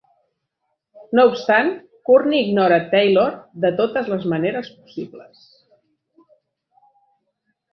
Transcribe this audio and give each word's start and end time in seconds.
No 1.17 1.25
obstant, 1.31 1.69
Courtney 2.09 2.41
ignora 2.45 2.79
Taylor 2.95 3.27
de 3.67 3.71
totes 3.83 4.09
les 4.15 4.27
maneres 4.33 4.73
possibles. 4.79 5.47